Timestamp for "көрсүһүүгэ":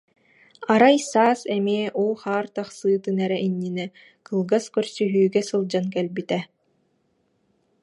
4.75-5.41